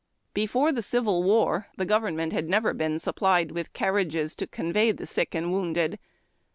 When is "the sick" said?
4.91-5.29